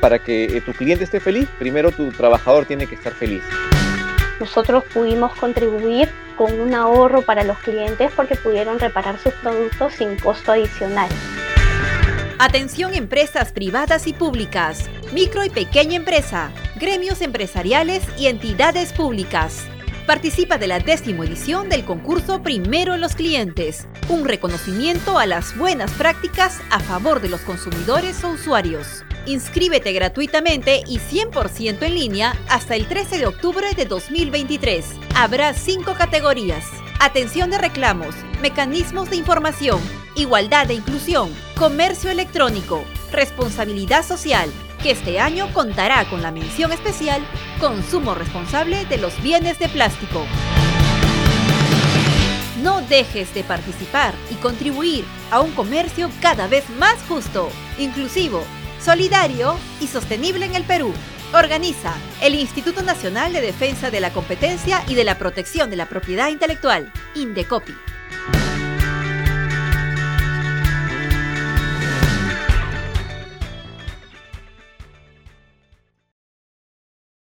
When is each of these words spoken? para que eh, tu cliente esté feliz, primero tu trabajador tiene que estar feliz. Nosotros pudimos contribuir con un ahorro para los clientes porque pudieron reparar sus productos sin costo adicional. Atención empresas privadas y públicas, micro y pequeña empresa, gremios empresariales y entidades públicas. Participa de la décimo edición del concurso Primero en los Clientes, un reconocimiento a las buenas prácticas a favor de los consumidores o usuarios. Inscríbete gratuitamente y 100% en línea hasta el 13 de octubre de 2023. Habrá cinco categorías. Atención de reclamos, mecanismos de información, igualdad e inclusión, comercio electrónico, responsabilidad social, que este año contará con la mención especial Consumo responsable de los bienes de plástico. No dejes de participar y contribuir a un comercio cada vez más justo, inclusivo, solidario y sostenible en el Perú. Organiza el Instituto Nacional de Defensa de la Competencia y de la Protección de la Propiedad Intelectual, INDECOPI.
para 0.00 0.18
que 0.18 0.56
eh, 0.56 0.60
tu 0.60 0.72
cliente 0.72 1.04
esté 1.04 1.20
feliz, 1.20 1.48
primero 1.58 1.92
tu 1.92 2.10
trabajador 2.10 2.64
tiene 2.64 2.86
que 2.86 2.94
estar 2.94 3.12
feliz. 3.12 3.42
Nosotros 4.40 4.84
pudimos 4.92 5.34
contribuir 5.34 6.08
con 6.36 6.58
un 6.58 6.74
ahorro 6.74 7.22
para 7.22 7.44
los 7.44 7.58
clientes 7.58 8.10
porque 8.16 8.34
pudieron 8.36 8.78
reparar 8.78 9.18
sus 9.18 9.34
productos 9.34 9.92
sin 9.94 10.16
costo 10.16 10.52
adicional. 10.52 11.10
Atención 12.38 12.94
empresas 12.94 13.52
privadas 13.52 14.06
y 14.06 14.14
públicas, 14.14 14.88
micro 15.12 15.44
y 15.44 15.50
pequeña 15.50 15.96
empresa, 15.96 16.50
gremios 16.76 17.20
empresariales 17.20 18.02
y 18.18 18.28
entidades 18.28 18.94
públicas. 18.94 19.66
Participa 20.06 20.56
de 20.56 20.66
la 20.66 20.80
décimo 20.80 21.22
edición 21.22 21.68
del 21.68 21.84
concurso 21.84 22.42
Primero 22.42 22.94
en 22.94 23.02
los 23.02 23.14
Clientes, 23.14 23.86
un 24.08 24.24
reconocimiento 24.24 25.18
a 25.18 25.26
las 25.26 25.54
buenas 25.58 25.90
prácticas 25.92 26.62
a 26.70 26.80
favor 26.80 27.20
de 27.20 27.28
los 27.28 27.42
consumidores 27.42 28.24
o 28.24 28.30
usuarios. 28.30 29.04
Inscríbete 29.26 29.92
gratuitamente 29.92 30.82
y 30.86 30.98
100% 30.98 31.82
en 31.82 31.94
línea 31.94 32.34
hasta 32.48 32.74
el 32.74 32.86
13 32.86 33.18
de 33.18 33.26
octubre 33.26 33.66
de 33.76 33.84
2023. 33.84 34.84
Habrá 35.14 35.52
cinco 35.52 35.94
categorías. 35.94 36.64
Atención 37.00 37.50
de 37.50 37.58
reclamos, 37.58 38.14
mecanismos 38.42 39.10
de 39.10 39.16
información, 39.16 39.80
igualdad 40.16 40.70
e 40.70 40.74
inclusión, 40.74 41.34
comercio 41.56 42.10
electrónico, 42.10 42.84
responsabilidad 43.12 44.04
social, 44.04 44.50
que 44.82 44.92
este 44.92 45.20
año 45.20 45.52
contará 45.52 46.08
con 46.08 46.22
la 46.22 46.30
mención 46.30 46.72
especial 46.72 47.22
Consumo 47.58 48.14
responsable 48.14 48.86
de 48.86 48.96
los 48.96 49.20
bienes 49.22 49.58
de 49.58 49.68
plástico. 49.68 50.24
No 52.62 52.80
dejes 52.82 53.32
de 53.34 53.44
participar 53.44 54.14
y 54.30 54.34
contribuir 54.36 55.04
a 55.30 55.40
un 55.40 55.52
comercio 55.52 56.10
cada 56.20 56.46
vez 56.46 56.68
más 56.70 56.96
justo, 57.08 57.48
inclusivo, 57.78 58.44
solidario 58.80 59.56
y 59.80 59.86
sostenible 59.86 60.46
en 60.46 60.54
el 60.54 60.64
Perú. 60.64 60.92
Organiza 61.32 61.94
el 62.22 62.34
Instituto 62.34 62.82
Nacional 62.82 63.32
de 63.32 63.40
Defensa 63.40 63.90
de 63.90 64.00
la 64.00 64.12
Competencia 64.12 64.82
y 64.88 64.94
de 64.94 65.04
la 65.04 65.18
Protección 65.18 65.70
de 65.70 65.76
la 65.76 65.86
Propiedad 65.86 66.28
Intelectual, 66.28 66.92
INDECOPI. 67.14 67.99